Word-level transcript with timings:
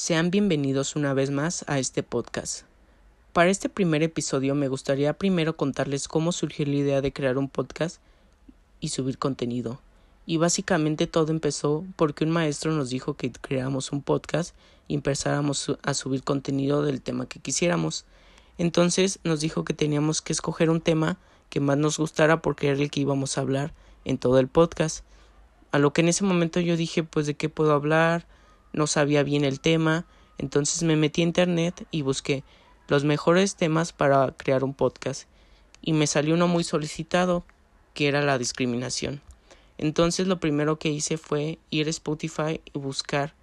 Sean 0.00 0.30
bienvenidos 0.30 0.94
una 0.94 1.12
vez 1.12 1.32
más 1.32 1.64
a 1.66 1.80
este 1.80 2.04
podcast. 2.04 2.62
Para 3.32 3.50
este 3.50 3.68
primer 3.68 4.04
episodio 4.04 4.54
me 4.54 4.68
gustaría 4.68 5.12
primero 5.12 5.56
contarles 5.56 6.06
cómo 6.06 6.30
surgió 6.30 6.66
la 6.66 6.76
idea 6.76 7.00
de 7.00 7.12
crear 7.12 7.36
un 7.36 7.48
podcast 7.48 8.00
y 8.78 8.90
subir 8.90 9.18
contenido. 9.18 9.80
Y 10.24 10.36
básicamente 10.36 11.08
todo 11.08 11.32
empezó 11.32 11.84
porque 11.96 12.22
un 12.22 12.30
maestro 12.30 12.70
nos 12.70 12.90
dijo 12.90 13.14
que 13.14 13.32
creáramos 13.32 13.90
un 13.90 14.00
podcast 14.00 14.54
y 14.86 14.94
empezáramos 14.94 15.76
a 15.82 15.94
subir 15.94 16.22
contenido 16.22 16.84
del 16.84 17.02
tema 17.02 17.26
que 17.26 17.40
quisiéramos. 17.40 18.04
Entonces 18.56 19.18
nos 19.24 19.40
dijo 19.40 19.64
que 19.64 19.74
teníamos 19.74 20.22
que 20.22 20.32
escoger 20.32 20.70
un 20.70 20.80
tema 20.80 21.18
que 21.50 21.58
más 21.58 21.76
nos 21.76 21.98
gustara 21.98 22.40
porque 22.40 22.68
era 22.68 22.78
el 22.78 22.92
que 22.92 23.00
íbamos 23.00 23.36
a 23.36 23.40
hablar 23.40 23.74
en 24.04 24.16
todo 24.16 24.38
el 24.38 24.46
podcast. 24.46 25.04
A 25.72 25.80
lo 25.80 25.92
que 25.92 26.02
en 26.02 26.08
ese 26.08 26.22
momento 26.22 26.60
yo 26.60 26.76
dije 26.76 27.02
pues 27.02 27.26
de 27.26 27.34
qué 27.34 27.48
puedo 27.48 27.72
hablar, 27.72 28.28
no 28.72 28.86
sabía 28.86 29.22
bien 29.22 29.44
el 29.44 29.60
tema, 29.60 30.06
entonces 30.38 30.82
me 30.82 30.96
metí 30.96 31.20
a 31.20 31.24
internet 31.24 31.86
y 31.90 32.02
busqué 32.02 32.44
los 32.88 33.04
mejores 33.04 33.56
temas 33.56 33.92
para 33.92 34.32
crear 34.32 34.64
un 34.64 34.74
podcast 34.74 35.28
y 35.82 35.92
me 35.92 36.06
salió 36.06 36.34
uno 36.34 36.48
muy 36.48 36.64
solicitado 36.64 37.44
que 37.94 38.08
era 38.08 38.22
la 38.22 38.38
discriminación. 38.38 39.20
Entonces 39.76 40.26
lo 40.26 40.40
primero 40.40 40.78
que 40.78 40.90
hice 40.90 41.18
fue 41.18 41.58
ir 41.70 41.86
a 41.86 41.90
Spotify 41.90 42.60
y 42.72 42.78
buscar 42.78 43.34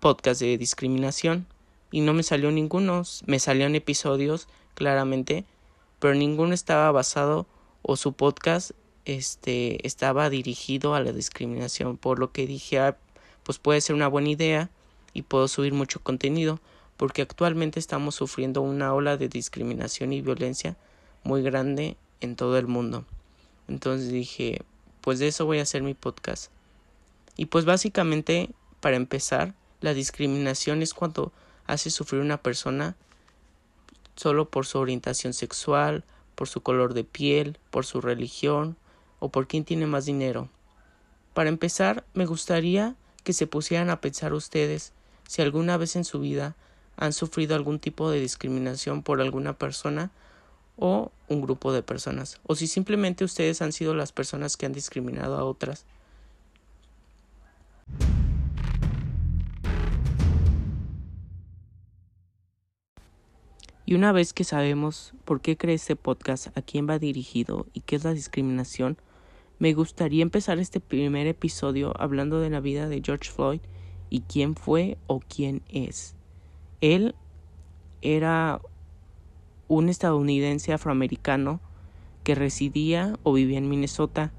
podcast 0.00 0.40
de 0.40 0.58
discriminación 0.58 1.46
y 1.90 2.00
no 2.00 2.12
me 2.14 2.22
salió 2.22 2.50
ninguno, 2.50 3.02
me 3.26 3.38
salieron 3.38 3.74
episodios 3.74 4.48
claramente, 4.74 5.44
pero 5.98 6.14
ninguno 6.14 6.54
estaba 6.54 6.90
basado 6.92 7.46
o 7.82 7.96
su 7.96 8.12
podcast 8.14 8.72
este 9.04 9.86
estaba 9.86 10.30
dirigido 10.30 10.94
a 10.94 11.00
la 11.00 11.12
discriminación, 11.12 11.96
por 11.96 12.18
lo 12.18 12.32
que 12.32 12.46
dije, 12.46 12.78
ah, 12.78 12.96
pues 13.44 13.58
puede 13.58 13.80
ser 13.80 13.94
una 13.94 14.08
buena 14.08 14.30
idea 14.30 14.70
y 15.12 15.22
puedo 15.22 15.46
subir 15.46 15.72
mucho 15.72 16.00
contenido, 16.00 16.60
porque 16.96 17.22
actualmente 17.22 17.78
estamos 17.78 18.16
sufriendo 18.16 18.62
una 18.62 18.92
ola 18.92 19.16
de 19.16 19.28
discriminación 19.28 20.12
y 20.12 20.20
violencia 20.20 20.76
muy 21.22 21.42
grande 21.42 21.96
en 22.20 22.36
todo 22.36 22.58
el 22.58 22.66
mundo. 22.66 23.04
Entonces 23.68 24.10
dije, 24.10 24.62
pues 25.00 25.18
de 25.18 25.28
eso 25.28 25.46
voy 25.46 25.58
a 25.58 25.62
hacer 25.62 25.82
mi 25.82 25.94
podcast. 25.94 26.50
Y 27.36 27.46
pues 27.46 27.64
básicamente, 27.64 28.50
para 28.80 28.96
empezar, 28.96 29.54
la 29.80 29.94
discriminación 29.94 30.82
es 30.82 30.94
cuando 30.94 31.32
hace 31.66 31.90
sufrir 31.90 32.20
una 32.20 32.38
persona 32.38 32.96
solo 34.16 34.48
por 34.48 34.66
su 34.66 34.78
orientación 34.78 35.32
sexual, 35.32 36.04
por 36.34 36.48
su 36.48 36.62
color 36.62 36.94
de 36.94 37.04
piel, 37.04 37.58
por 37.70 37.84
su 37.84 38.00
religión 38.00 38.76
o 39.18 39.28
por 39.28 39.46
quién 39.46 39.64
tiene 39.64 39.86
más 39.86 40.06
dinero. 40.06 40.48
Para 41.32 41.48
empezar, 41.48 42.04
me 42.14 42.26
gustaría 42.26 42.94
que 43.24 43.32
se 43.32 43.46
pusieran 43.46 43.90
a 43.90 44.00
pensar 44.00 44.32
ustedes 44.34 44.92
si 45.26 45.42
alguna 45.42 45.76
vez 45.76 45.96
en 45.96 46.04
su 46.04 46.20
vida 46.20 46.54
han 46.96 47.12
sufrido 47.12 47.56
algún 47.56 47.80
tipo 47.80 48.10
de 48.10 48.20
discriminación 48.20 49.02
por 49.02 49.20
alguna 49.20 49.54
persona 49.58 50.10
o 50.76 51.10
un 51.28 51.40
grupo 51.40 51.72
de 51.72 51.82
personas, 51.82 52.40
o 52.44 52.54
si 52.54 52.66
simplemente 52.66 53.24
ustedes 53.24 53.62
han 53.62 53.72
sido 53.72 53.94
las 53.94 54.12
personas 54.12 54.56
que 54.56 54.66
han 54.66 54.72
discriminado 54.72 55.36
a 55.36 55.44
otras. 55.44 55.86
Y 63.86 63.94
una 63.94 64.12
vez 64.12 64.32
que 64.32 64.44
sabemos 64.44 65.12
por 65.24 65.40
qué 65.40 65.56
cree 65.56 65.74
este 65.74 65.94
podcast, 65.94 66.56
a 66.56 66.62
quién 66.62 66.88
va 66.88 66.98
dirigido 66.98 67.66
y 67.74 67.80
qué 67.80 67.96
es 67.96 68.04
la 68.04 68.14
discriminación, 68.14 68.96
me 69.58 69.72
gustaría 69.72 70.22
empezar 70.22 70.58
este 70.58 70.80
primer 70.80 71.26
episodio 71.26 71.92
hablando 71.98 72.40
de 72.40 72.50
la 72.50 72.60
vida 72.60 72.88
de 72.88 73.02
George 73.04 73.30
Floyd 73.30 73.60
y 74.10 74.20
quién 74.20 74.56
fue 74.56 74.98
o 75.06 75.20
quién 75.20 75.62
es. 75.68 76.14
Él 76.80 77.14
era 78.02 78.60
un 79.68 79.88
estadounidense 79.88 80.72
afroamericano 80.72 81.60
que 82.22 82.34
residía 82.34 83.18
o 83.22 83.32
vivía 83.32 83.58
en 83.58 83.68
Minnesota 83.68 84.32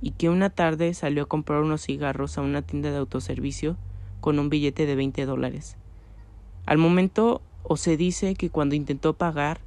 y 0.00 0.12
que 0.12 0.28
una 0.28 0.50
tarde 0.50 0.94
salió 0.94 1.24
a 1.24 1.28
comprar 1.28 1.62
unos 1.62 1.82
cigarros 1.82 2.38
a 2.38 2.42
una 2.42 2.62
tienda 2.62 2.90
de 2.90 2.98
autoservicio 2.98 3.76
con 4.20 4.38
un 4.38 4.48
billete 4.48 4.86
de 4.86 4.94
20 4.94 5.26
dólares. 5.26 5.76
Al 6.66 6.78
momento 6.78 7.42
o 7.62 7.76
se 7.76 7.96
dice 7.96 8.34
que 8.34 8.50
cuando 8.50 8.74
intentó 8.74 9.14
pagar, 9.14 9.60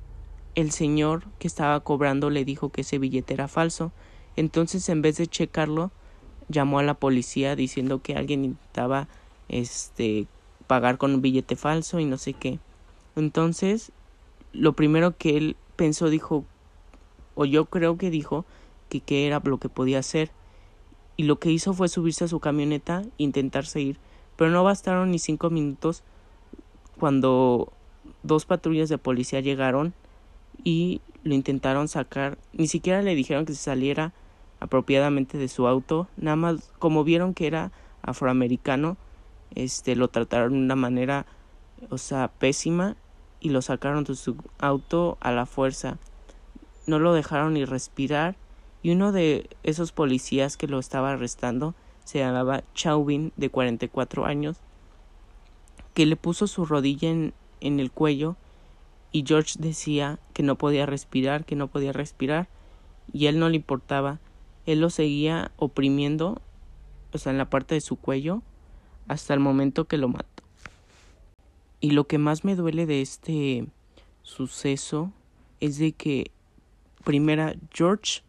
el 0.56 0.72
señor 0.72 1.24
que 1.38 1.48
estaba 1.48 1.80
cobrando 1.82 2.30
le 2.30 2.46
dijo 2.46 2.70
que 2.70 2.82
ese 2.82 2.98
billete 2.98 3.34
era 3.34 3.48
falso 3.48 3.92
entonces, 4.40 4.88
en 4.88 5.02
vez 5.02 5.18
de 5.18 5.28
checarlo, 5.28 5.92
llamó 6.48 6.80
a 6.80 6.84
la 6.84 6.94
policía 6.94 7.58
diciendo 7.58 8.02
que 8.02 8.16
alguien 8.16 8.46
intentaba 8.46 9.10
este 9.50 10.28
pagar 10.66 10.98
con 10.98 11.14
un 11.14 11.22
billete 11.22 11.58
falso 11.58 12.00
y 12.00 12.06
no 12.06 12.18
sé 12.18 12.32
qué. 12.32 12.58
Entonces, 13.18 13.92
lo 14.54 14.74
primero 14.74 15.18
que 15.18 15.36
él 15.36 15.58
pensó 15.76 16.10
dijo 16.10 16.46
o 17.36 17.44
yo 17.44 17.66
creo 17.66 17.98
que 17.98 18.10
dijo 18.10 18.46
que 18.88 19.02
qué 19.02 19.28
era 19.28 19.42
lo 19.44 19.58
que 19.58 19.68
podía 19.68 20.00
hacer. 20.00 20.32
Y 21.18 21.24
lo 21.24 21.38
que 21.38 21.52
hizo 21.52 21.74
fue 21.74 21.90
subirse 21.90 22.24
a 22.24 22.30
su 22.30 22.40
camioneta 22.40 23.02
e 23.18 23.24
intentar 23.24 23.66
seguir, 23.66 23.98
pero 24.38 24.52
no 24.52 24.64
bastaron 24.64 25.12
ni 25.12 25.20
cinco 25.20 25.50
minutos 25.50 26.04
cuando 26.98 27.74
dos 28.24 28.46
patrullas 28.46 28.88
de 28.88 28.98
policía 28.98 29.42
llegaron 29.42 29.94
y 30.64 31.02
lo 31.24 31.34
intentaron 31.34 31.90
sacar, 31.90 32.38
ni 32.54 32.68
siquiera 32.68 33.02
le 33.02 33.16
dijeron 33.16 33.46
que 33.46 33.54
se 33.54 33.64
saliera 33.64 34.14
apropiadamente 34.60 35.38
de 35.38 35.48
su 35.48 35.68
auto, 35.68 36.08
nada 36.18 36.36
más 36.36 36.72
como 36.80 37.04
vieron 37.04 37.34
que 37.34 37.48
era 37.48 37.72
afroamericano, 38.02 38.98
este 39.56 39.96
lo 39.96 40.08
trataron 40.08 40.54
de 40.54 40.60
una 40.60 40.76
manera 40.76 41.26
o 41.90 41.98
sea, 41.98 42.28
pésima 42.28 42.96
y 43.40 43.50
lo 43.50 43.62
sacaron 43.62 44.04
de 44.04 44.16
su 44.16 44.36
auto 44.60 45.18
a 45.22 45.32
la 45.32 45.46
fuerza. 45.46 45.98
No 46.88 47.00
lo 47.00 47.14
dejaron 47.14 47.54
ni 47.54 47.66
respirar 47.66 48.36
y 48.82 48.92
uno 48.92 49.12
de 49.12 49.50
esos 49.64 49.92
policías 49.92 50.58
que 50.58 50.68
lo 50.68 50.80
estaba 50.80 51.12
arrestando 51.12 51.76
se 52.04 52.20
llamaba 52.20 52.64
Chauvin 52.74 53.32
de 53.38 53.50
44 53.50 54.26
años 54.26 54.58
que 55.94 56.06
le 56.06 56.16
puso 56.16 56.48
su 56.48 56.66
rodilla 56.66 57.10
en, 57.10 57.34
en 57.62 57.80
el 57.80 57.92
cuello 57.92 58.36
y 59.12 59.26
George 59.26 59.56
decía 59.60 60.20
que 60.34 60.44
no 60.44 60.56
podía 60.56 60.86
respirar, 60.86 61.46
que 61.46 61.56
no 61.56 61.68
podía 61.68 61.92
respirar 61.92 62.48
y 63.12 63.28
él 63.28 63.40
no 63.40 63.50
le 63.50 63.58
importaba 63.58 64.20
él 64.72 64.82
lo 64.82 64.92
seguía 64.92 65.52
oprimiendo, 65.58 66.42
o 67.12 67.18
sea, 67.18 67.32
en 67.32 67.40
la 67.40 67.50
parte 67.50 67.74
de 67.74 67.82
su 67.82 67.96
cuello, 67.96 68.44
hasta 69.08 69.34
el 69.34 69.40
momento 69.40 69.86
que 69.86 69.98
lo 69.98 70.10
mató. 70.10 70.44
Y 71.82 71.92
lo 71.92 72.06
que 72.06 72.20
más 72.20 72.44
me 72.44 72.56
duele 72.56 72.86
de 72.86 73.02
este 73.02 73.66
suceso 74.22 75.12
es 75.60 75.80
de 75.80 75.94
que, 75.94 76.30
primera, 77.04 77.56
George 77.74 78.22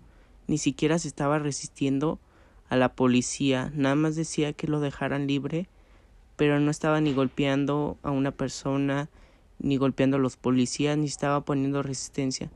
ni 0.47 0.57
siquiera 0.57 0.99
se 0.99 1.09
estaba 1.09 1.39
resistiendo 1.39 2.19
a 2.71 2.77
la 2.77 2.95
policía, 2.95 3.71
nada 3.75 3.97
más 3.97 4.17
decía 4.17 4.55
que 4.55 4.67
lo 4.67 4.81
dejaran 4.81 5.27
libre, 5.27 5.69
pero 6.37 6.59
no 6.59 6.71
estaba 6.71 7.03
ni 7.03 7.13
golpeando 7.13 7.99
a 8.03 8.11
una 8.13 8.31
persona, 8.31 9.11
ni 9.59 9.77
golpeando 9.77 10.17
a 10.17 10.21
los 10.21 10.39
policías, 10.39 10.97
ni 10.97 11.07
estaba 11.07 11.43
poniendo 11.43 11.83
resistencia. 11.83 12.51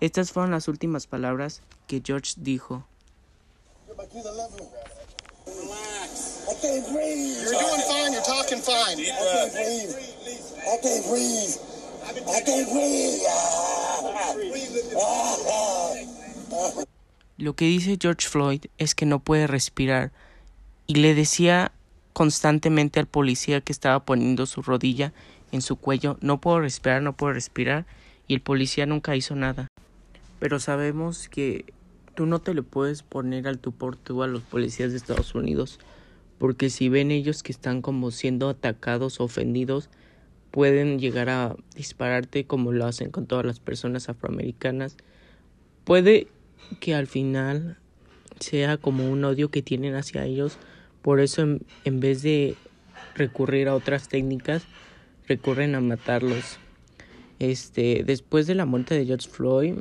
Estas 0.00 0.32
fueron 0.32 0.50
las 0.50 0.66
últimas 0.66 1.06
palabras 1.06 1.62
que 1.86 2.02
George 2.04 2.32
dijo. 2.38 2.84
Lo 17.38 17.56
que 17.56 17.64
dice 17.64 17.96
George 18.00 18.28
Floyd 18.28 18.64
es 18.78 18.94
que 18.94 19.06
no 19.06 19.18
puede 19.18 19.46
respirar 19.46 20.12
y 20.86 20.96
le 20.96 21.14
decía 21.14 21.72
constantemente 22.12 23.00
al 23.00 23.06
policía 23.06 23.62
que 23.62 23.72
estaba 23.72 24.04
poniendo 24.04 24.44
su 24.46 24.60
rodilla 24.62 25.12
en 25.52 25.62
su 25.62 25.76
cuello, 25.76 26.18
no 26.20 26.40
puedo 26.40 26.60
respirar, 26.60 27.02
no 27.02 27.14
puedo 27.14 27.32
respirar, 27.32 27.86
y 28.26 28.34
el 28.34 28.40
policía 28.40 28.86
nunca 28.86 29.16
hizo 29.16 29.34
nada. 29.34 29.68
Pero 30.38 30.60
sabemos 30.60 31.28
que 31.28 31.64
tú 32.14 32.26
no 32.26 32.40
te 32.40 32.54
le 32.54 32.62
puedes 32.62 33.02
poner 33.02 33.48
al 33.48 33.58
tú 33.58 33.72
por 33.72 33.96
tú 33.96 34.22
a 34.22 34.26
los 34.26 34.42
policías 34.42 34.90
de 34.90 34.96
Estados 34.96 35.34
Unidos, 35.34 35.78
porque 36.38 36.70
si 36.70 36.88
ven 36.88 37.10
ellos 37.10 37.42
que 37.42 37.52
están 37.52 37.82
como 37.82 38.10
siendo 38.10 38.48
atacados 38.48 39.20
ofendidos, 39.20 39.88
pueden 40.50 40.98
llegar 40.98 41.28
a 41.30 41.56
dispararte 41.74 42.44
como 42.44 42.72
lo 42.72 42.84
hacen 42.84 43.10
con 43.10 43.26
todas 43.26 43.46
las 43.46 43.60
personas 43.60 44.08
afroamericanas. 44.08 44.96
Puede 45.84 46.26
que 46.80 46.94
al 46.94 47.06
final 47.06 47.78
sea 48.40 48.76
como 48.76 49.10
un 49.10 49.24
odio 49.24 49.50
que 49.50 49.62
tienen 49.62 49.94
hacia 49.94 50.24
ellos, 50.24 50.58
por 51.00 51.20
eso 51.20 51.42
en, 51.42 51.62
en 51.84 52.00
vez 52.00 52.22
de 52.22 52.56
recurrir 53.14 53.68
a 53.68 53.74
otras 53.74 54.08
técnicas, 54.08 54.64
recurren 55.26 55.74
a 55.74 55.80
matarlos. 55.80 56.58
Este, 57.38 58.04
después 58.04 58.46
de 58.46 58.54
la 58.54 58.66
muerte 58.66 58.94
de 58.94 59.06
George 59.06 59.28
Floyd, 59.28 59.80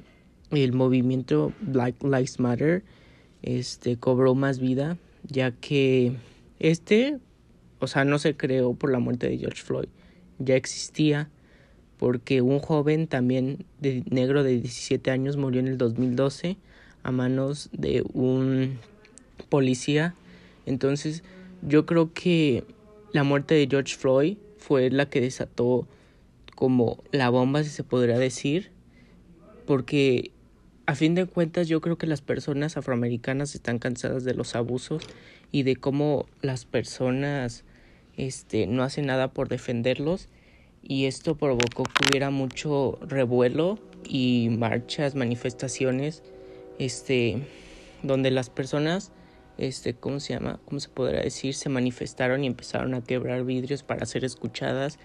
el 0.52 0.74
movimiento 0.74 1.54
Black 1.62 2.04
Lives 2.04 2.40
Matter 2.40 2.84
este 3.42 3.98
cobró 3.98 4.36
más 4.36 4.60
vida 4.60 4.98
ya 5.28 5.52
que 5.52 6.14
este 6.60 7.20
o 7.82 7.88
sea, 7.88 8.06
no 8.06 8.20
se 8.20 8.38
creó 8.38 8.76
por 8.76 8.92
la 8.92 9.00
muerte 9.00 9.28
de 9.28 9.40
George 9.40 9.64
Floyd, 9.64 9.90
ya 10.38 10.56
existía 10.56 11.30
porque 11.98 12.42
un 12.42 12.60
joven 12.60 13.08
también 13.08 13.66
de 13.80 14.04
negro 14.10 14.44
de 14.44 14.52
17 14.52 15.10
años 15.10 15.36
murió 15.36 15.60
en 15.60 15.68
el 15.68 15.78
2012 15.80 16.58
a 17.04 17.12
manos 17.12 17.70
de 17.74 18.04
un 18.14 18.78
policía. 19.50 20.14
Entonces, 20.68 21.24
yo 21.64 21.88
creo 21.88 22.14
que 22.14 22.64
la 23.14 23.24
muerte 23.24 23.56
de 23.56 23.68
George 23.68 23.96
Floyd 23.96 24.38
fue 24.58 24.92
la 24.92 25.08
que 25.10 25.22
desató 25.22 25.88
como 26.56 27.04
la 27.12 27.30
bomba, 27.30 27.64
si 27.64 27.70
se 27.70 27.84
podría 27.84 28.20
decir, 28.20 28.70
porque 29.66 30.32
a 30.92 30.96
fin 30.96 31.16
de 31.16 31.26
cuentas 31.26 31.70
yo 31.70 31.80
creo 31.80 31.98
que 31.98 32.06
las 32.06 32.20
personas 32.20 32.76
afroamericanas 32.76 33.56
están 33.56 33.80
cansadas 33.80 34.26
de 34.26 34.34
los 34.34 34.58
abusos 34.58 35.02
y 35.50 35.64
de 35.64 35.78
cómo 35.78 36.26
las 36.42 36.66
personas 36.66 37.64
este 38.18 38.68
no 38.68 38.84
hacen 38.84 39.06
nada 39.06 39.30
por 39.32 39.48
defenderlos 39.48 40.28
y 40.84 41.06
esto 41.06 41.36
provocó 41.36 41.84
que 41.84 42.04
hubiera 42.10 42.30
mucho 42.30 43.00
revuelo 43.08 43.80
y 44.04 44.50
marchas, 44.52 45.16
manifestaciones 45.16 46.24
este 46.78 47.42
donde 48.04 48.30
las 48.30 48.50
personas 48.50 49.14
este 49.58 49.94
cómo 49.94 50.20
se 50.20 50.34
llama 50.34 50.60
cómo 50.66 50.82
se 50.82 50.90
podrá 50.90 51.22
decir 51.22 51.54
se 51.54 51.70
manifestaron 51.70 52.44
y 52.44 52.48
empezaron 52.48 52.96
a 52.96 53.02
quebrar 53.02 53.46
vidrios 53.46 53.84
para 53.84 54.06
ser 54.06 54.26
escuchadas 54.26 55.00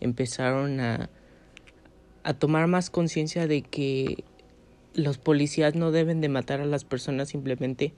empezaron 0.00 0.80
a 0.80 1.08
a 2.24 2.34
tomar 2.34 2.66
más 2.66 2.90
conciencia 2.90 3.46
de 3.46 3.62
que 3.62 4.24
los 4.94 5.18
policías 5.18 5.74
no 5.74 5.92
deben 5.92 6.20
de 6.20 6.28
matar 6.28 6.60
a 6.60 6.66
las 6.66 6.84
personas 6.84 7.28
simplemente 7.28 7.92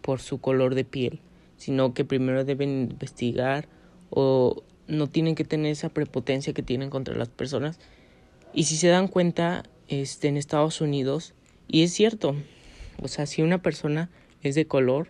por 0.00 0.20
su 0.20 0.40
color 0.40 0.74
de 0.74 0.84
piel, 0.84 1.20
sino 1.56 1.94
que 1.94 2.04
primero 2.04 2.44
deben 2.44 2.90
investigar 2.90 3.68
o 4.10 4.62
no 4.88 5.08
tienen 5.08 5.34
que 5.34 5.44
tener 5.44 5.72
esa 5.72 5.88
prepotencia 5.88 6.52
que 6.52 6.62
tienen 6.62 6.90
contra 6.90 7.14
las 7.14 7.28
personas. 7.28 7.78
Y 8.52 8.64
si 8.64 8.76
se 8.76 8.88
dan 8.88 9.08
cuenta, 9.08 9.62
este, 9.88 10.28
en 10.28 10.36
Estados 10.36 10.80
Unidos, 10.80 11.34
y 11.68 11.82
es 11.82 11.92
cierto, 11.92 12.34
o 13.00 13.08
sea, 13.08 13.26
si 13.26 13.42
una 13.42 13.62
persona 13.62 14.10
es 14.42 14.54
de 14.54 14.66
color, 14.66 15.08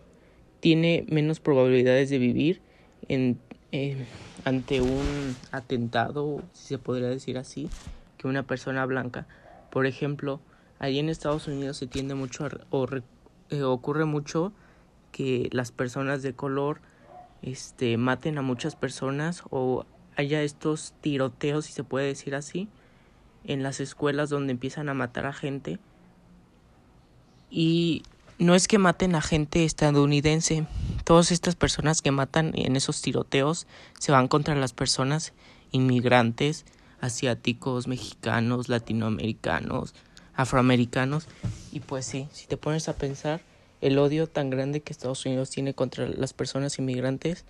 tiene 0.61 1.05
menos 1.09 1.41
probabilidades 1.41 2.11
de 2.11 2.19
vivir 2.19 2.61
en, 3.09 3.39
ante 4.45 4.81
un 4.81 5.37
atentado, 5.51 6.43
si 6.53 6.69
se 6.69 6.79
podría 6.79 7.09
decir 7.09 7.39
así, 7.39 7.69
que 8.19 8.29
una 8.29 8.45
persona 8.45 8.87
blanca. 8.87 9.27
Por 9.71 9.87
ejemplo, 9.87 10.41
Allí 10.83 10.99
en 10.99 11.09
Estados 11.09 11.47
Unidos 11.47 11.77
se 11.77 11.87
tiende 11.87 12.17
mucho 12.17 12.49
o 12.71 12.89
eh, 13.51 13.63
ocurre 13.63 14.05
mucho 14.05 14.53
que 15.13 15.49
las 15.53 15.71
personas 15.71 16.23
de 16.23 16.35
color 16.35 16.81
este 17.41 17.97
maten 17.97 18.37
a 18.37 18.43
muchas 18.43 18.75
personas 18.75 19.45
o 19.51 19.87
haya 20.17 20.43
estos 20.43 20.93
tiroteos 21.01 21.67
si 21.67 21.73
se 21.73 21.85
puede 21.85 22.09
decir 22.09 22.35
así 22.35 22.69
en 23.45 23.63
las 23.63 23.79
escuelas 23.79 24.29
donde 24.29 24.51
empiezan 24.51 24.89
a 24.89 24.95
matar 24.95 25.25
a 25.27 25.33
gente. 25.33 25.79
Y 27.49 28.03
no 28.41 28.57
es 28.57 28.67
que 28.67 28.79
maten 28.79 29.15
a 29.15 29.21
gente 29.21 29.65
estadounidense 29.65 30.67
todas 31.05 31.31
estas 31.31 31.55
personas 31.55 32.03
que 32.03 32.11
matan 32.11 32.51
en 32.57 32.75
esos 32.75 33.03
tiroteos 33.03 33.69
se 34.01 34.11
van 34.11 34.27
contra 34.27 34.57
las 34.57 34.73
personas 34.73 35.33
inmigrantes 35.71 36.65
asiáticos 37.01 37.87
mexicanos 37.87 38.69
latinoamericanos 38.69 39.95
afroamericanos. 40.35 41.29
Y 41.73 41.81
pues 41.81 42.07
sí, 42.07 42.29
si 42.33 42.47
te 42.47 42.57
pones 42.57 42.89
a 42.89 42.95
pensar, 42.95 43.41
el 43.81 43.99
odio 43.99 44.29
tan 44.29 44.51
grande 44.51 44.81
que 44.81 44.93
Estados 44.93 45.27
Unidos 45.27 45.51
tiene 45.51 45.75
contra 45.75 46.07
las 46.07 46.33
personas 46.33 46.79
inmigrantes 46.79 47.45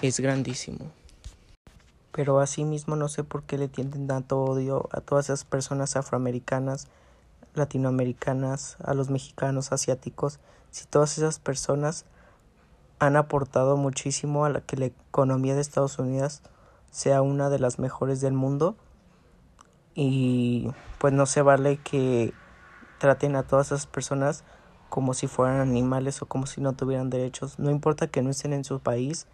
es 0.00 0.20
grandísimo. 0.20 0.90
Pero 2.12 2.40
asimismo 2.40 2.96
no 2.96 3.08
sé 3.08 3.24
por 3.24 3.42
qué 3.44 3.58
le 3.58 3.68
tienden 3.68 4.06
tanto 4.06 4.42
odio 4.42 4.88
a 4.92 5.00
todas 5.00 5.26
esas 5.26 5.44
personas 5.44 5.96
afroamericanas, 5.96 6.88
latinoamericanas, 7.54 8.76
a 8.84 8.94
los 8.94 9.10
mexicanos, 9.10 9.72
asiáticos, 9.72 10.38
si 10.70 10.86
todas 10.86 11.18
esas 11.18 11.38
personas 11.38 12.04
han 12.98 13.16
aportado 13.16 13.76
muchísimo 13.76 14.44
a 14.44 14.50
la 14.50 14.60
que 14.60 14.76
la 14.76 14.86
economía 14.86 15.54
de 15.54 15.60
Estados 15.60 15.98
Unidos 15.98 16.42
sea 16.90 17.22
una 17.22 17.50
de 17.50 17.58
las 17.58 17.78
mejores 17.78 18.20
del 18.20 18.34
mundo 18.34 18.76
y 19.94 20.70
pues 20.98 21.12
no 21.12 21.26
se 21.26 21.42
vale 21.42 21.78
que 21.78 22.32
traten 22.98 23.36
a 23.36 23.42
todas 23.42 23.68
esas 23.68 23.86
personas 23.86 24.44
como 24.88 25.14
si 25.14 25.26
fueran 25.26 25.60
animales 25.60 26.22
o 26.22 26.26
como 26.26 26.46
si 26.46 26.60
no 26.60 26.74
tuvieran 26.74 27.10
derechos. 27.10 27.58
No 27.58 27.70
importa 27.70 28.06
que 28.06 28.22
no 28.22 28.30
estén 28.30 28.52
en 28.52 28.64
su 28.64 28.78
país 28.80 29.26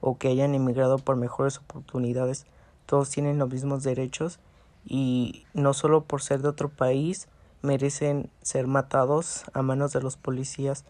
o 0.00 0.18
que 0.18 0.28
hayan 0.28 0.54
emigrado 0.54 0.98
por 0.98 1.16
mejores 1.16 1.58
oportunidades, 1.58 2.46
todos 2.84 3.10
tienen 3.10 3.38
los 3.38 3.48
mismos 3.48 3.82
derechos 3.82 4.38
y 4.84 5.46
no 5.54 5.74
solo 5.74 6.04
por 6.04 6.22
ser 6.22 6.42
de 6.42 6.48
otro 6.48 6.68
país 6.68 7.28
merecen 7.62 8.30
ser 8.42 8.66
matados 8.66 9.44
a 9.52 9.62
manos 9.62 9.92
de 9.92 10.02
los 10.02 10.16
policías. 10.16 10.84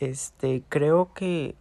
Este, 0.00 0.64
creo 0.68 1.12
que 1.14 1.54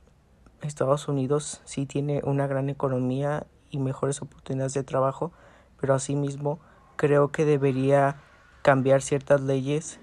Estados 0.61 1.07
Unidos 1.07 1.61
sí 1.65 1.85
tiene 1.85 2.21
una 2.23 2.47
gran 2.47 2.69
economía 2.69 3.45
y 3.69 3.79
mejores 3.79 4.21
oportunidades 4.21 4.73
de 4.73 4.83
trabajo, 4.83 5.31
pero 5.79 5.93
asimismo 5.93 6.59
creo 6.95 7.31
que 7.31 7.45
debería 7.45 8.21
cambiar 8.61 9.01
ciertas 9.01 9.41
leyes 9.41 9.99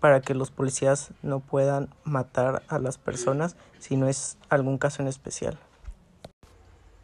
para 0.00 0.20
que 0.20 0.34
los 0.34 0.50
policías 0.50 1.10
no 1.22 1.40
puedan 1.40 1.88
matar 2.04 2.62
a 2.68 2.78
las 2.78 2.98
personas 2.98 3.56
si 3.78 3.96
no 3.96 4.08
es 4.08 4.36
algún 4.48 4.78
caso 4.78 5.02
en 5.02 5.08
especial. 5.08 5.58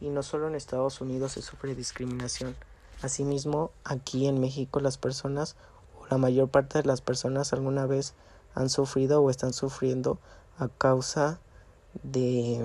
Y 0.00 0.08
no 0.08 0.22
solo 0.22 0.48
en 0.48 0.54
Estados 0.54 1.00
Unidos 1.00 1.32
se 1.32 1.42
sufre 1.42 1.74
discriminación, 1.74 2.56
asimismo 3.02 3.70
aquí 3.84 4.26
en 4.26 4.40
México 4.40 4.80
las 4.80 4.98
personas 4.98 5.56
o 5.98 6.06
la 6.08 6.18
mayor 6.18 6.48
parte 6.48 6.78
de 6.78 6.84
las 6.84 7.00
personas 7.00 7.52
alguna 7.52 7.86
vez 7.86 8.14
han 8.54 8.68
sufrido 8.68 9.22
o 9.22 9.30
están 9.30 9.52
sufriendo 9.52 10.18
a 10.58 10.68
causa 10.68 11.38
de 12.02 12.60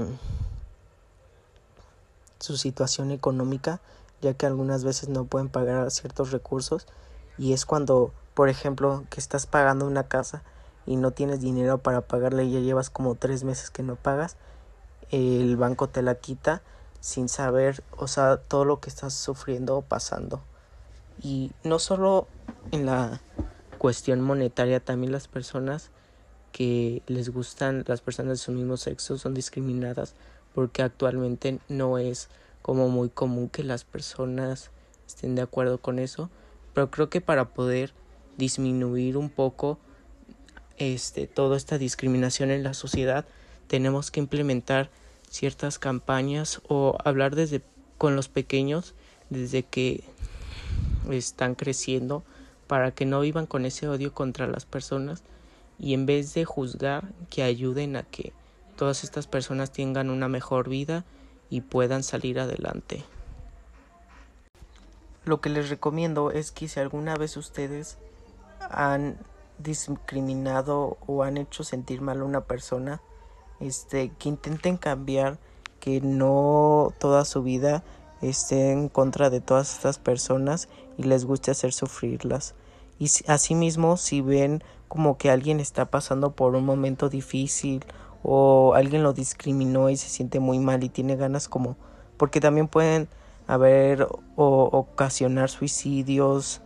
su 2.40 2.58
situación 2.58 3.12
económica 3.12 3.80
ya 4.24 4.34
que 4.34 4.46
algunas 4.46 4.84
veces 4.84 5.10
no 5.10 5.26
pueden 5.26 5.50
pagar 5.50 5.92
ciertos 5.92 6.32
recursos 6.32 6.88
y 7.38 7.54
es 7.54 7.66
cuando, 7.66 8.12
por 8.34 8.50
ejemplo, 8.50 9.04
que 9.10 9.20
estás 9.20 9.46
pagando 9.46 9.86
una 9.86 10.08
casa 10.08 10.44
y 10.86 10.96
no 10.96 11.12
tienes 11.12 11.42
dinero 11.42 11.78
para 11.78 12.02
pagarla 12.02 12.44
y 12.44 12.52
ya 12.52 12.60
llevas 12.60 12.90
como 12.90 13.16
tres 13.16 13.44
meses 13.44 13.70
que 13.70 13.84
no 13.84 13.96
pagas, 13.96 14.38
el 15.12 15.58
banco 15.58 15.90
te 15.90 16.02
la 16.02 16.16
quita 16.16 16.62
sin 17.02 17.28
saber, 17.28 17.84
o 17.98 18.08
sea, 18.08 18.38
todo 18.38 18.64
lo 18.64 18.80
que 18.80 18.90
estás 18.90 19.14
sufriendo 19.14 19.76
o 19.78 19.82
pasando. 19.82 20.42
Y 21.22 21.52
no 21.64 21.78
solo 21.78 22.28
en 22.72 22.86
la 22.86 23.22
cuestión 23.78 24.22
monetaria, 24.22 24.80
también 24.80 25.12
las 25.12 25.28
personas 25.28 25.92
que 26.54 27.04
les 27.08 27.30
gustan, 27.30 27.84
las 27.88 28.00
personas 28.00 28.40
de 28.40 28.44
su 28.44 28.52
mismo 28.54 28.78
sexo 28.78 29.18
son 29.18 29.34
discriminadas 29.34 30.16
porque 30.54 30.84
actualmente 30.84 31.60
no 31.68 31.98
es 31.98 32.30
como 32.64 32.90
muy 32.90 33.10
común 33.10 33.50
que 33.50 33.64
las 33.64 33.84
personas 33.84 34.72
estén 35.06 35.36
de 35.36 35.44
acuerdo 35.44 35.78
con 35.78 36.00
eso, 36.00 36.32
pero 36.74 36.90
creo 36.90 37.10
que 37.10 37.22
para 37.22 37.54
poder 37.54 37.94
disminuir 38.38 39.18
un 39.18 39.30
poco 39.30 39.78
este 40.78 41.28
toda 41.28 41.56
esta 41.56 41.78
discriminación 41.78 42.50
en 42.50 42.64
la 42.64 42.74
sociedad 42.74 43.26
tenemos 43.68 44.10
que 44.10 44.20
implementar 44.20 44.90
ciertas 45.30 45.78
campañas 45.78 46.62
o 46.68 46.98
hablar 47.04 47.36
desde 47.36 47.62
con 48.00 48.16
los 48.16 48.28
pequeños 48.28 48.96
desde 49.30 49.62
que 49.62 50.04
están 51.12 51.54
creciendo 51.54 52.24
para 52.68 52.92
que 52.92 53.06
no 53.06 53.20
vivan 53.20 53.46
con 53.46 53.66
ese 53.66 53.88
odio 53.88 54.14
contra 54.14 54.48
las 54.48 54.66
personas 54.66 55.22
y 55.80 55.94
en 55.94 56.06
vez 56.06 56.34
de 56.34 56.46
juzgar 56.46 57.14
que 57.30 57.44
ayuden 57.44 57.98
a 57.98 58.04
que 58.04 58.34
todas 58.78 59.04
estas 59.04 59.28
personas 59.28 59.72
tengan 59.72 60.10
una 60.10 60.28
mejor 60.28 60.70
vida 60.70 61.06
y 61.54 61.62
puedan 61.62 62.02
salir 62.02 62.40
adelante. 62.40 63.04
Lo 65.24 65.40
que 65.40 65.50
les 65.50 65.70
recomiendo 65.70 66.32
es 66.32 66.52
que 66.52 66.68
si 66.68 66.80
alguna 66.80 67.16
vez 67.16 67.38
ustedes 67.38 68.00
han 68.72 69.20
discriminado 69.60 70.98
o 71.06 71.22
han 71.22 71.38
hecho 71.38 71.64
sentir 71.64 72.02
mal 72.02 72.22
a 72.22 72.24
una 72.24 72.42
persona, 72.42 73.04
este, 73.60 74.10
que 74.18 74.30
intenten 74.30 74.78
cambiar, 74.78 75.38
que 75.80 76.02
no 76.02 76.92
toda 76.98 77.24
su 77.24 77.44
vida 77.44 77.84
esté 78.24 78.72
en 78.72 78.90
contra 78.90 79.30
de 79.30 79.40
todas 79.40 79.76
estas 79.76 80.00
personas 80.00 80.70
y 80.98 81.04
les 81.04 81.24
guste 81.24 81.52
hacer 81.52 81.72
sufrirlas. 81.72 82.56
Y 82.98 83.12
asimismo, 83.28 83.98
si 83.98 84.22
ven 84.22 84.64
como 84.88 85.20
que 85.20 85.30
alguien 85.30 85.60
está 85.60 85.86
pasando 85.86 86.32
por 86.32 86.56
un 86.56 86.66
momento 86.66 87.10
difícil 87.10 87.86
o 88.24 88.74
alguien 88.74 89.04
lo 89.04 89.14
discriminó 89.14 89.90
y 89.90 89.98
se 89.98 90.10
siente 90.10 90.40
muy 90.40 90.60
mal 90.60 90.84
y 90.84 90.90
tiene 90.90 91.16
ganas 91.16 91.48
como 91.48 91.76
porque 92.18 92.40
también 92.40 92.68
pueden 92.68 93.08
haber 93.48 94.08
o 94.36 94.70
ocasionar 94.72 95.50
suicidios, 95.50 96.62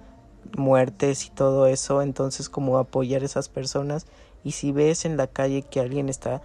muertes 0.56 1.26
y 1.26 1.32
todo 1.32 1.68
eso, 1.68 2.02
entonces 2.02 2.50
como 2.50 2.78
apoyar 2.78 3.24
a 3.24 3.26
esas 3.26 3.50
personas 3.50 4.06
y 4.44 4.52
si 4.52 4.72
ves 4.72 5.06
en 5.06 5.18
la 5.18 5.28
calle 5.28 5.64
que 5.64 5.80
alguien 5.80 6.10
está 6.10 6.42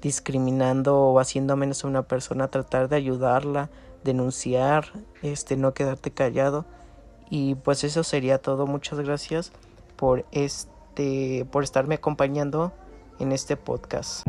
discriminando 0.00 0.96
o 0.98 1.18
haciendo 1.18 1.56
menos 1.56 1.84
a 1.84 1.88
una 1.88 2.02
persona, 2.02 2.48
tratar 2.48 2.88
de 2.88 2.96
ayudarla, 2.96 3.70
denunciar, 4.04 4.92
este, 5.22 5.56
no 5.56 5.74
quedarte 5.74 6.10
callado. 6.10 6.64
Y 7.30 7.56
pues 7.56 7.84
eso 7.84 8.04
sería 8.04 8.38
todo. 8.38 8.66
Muchas 8.66 9.00
gracias 9.00 9.52
por 9.96 10.24
este, 10.32 11.46
por 11.50 11.64
estarme 11.64 11.96
acompañando 11.96 12.72
en 13.18 13.32
este 13.32 13.56
podcast. 13.56 14.26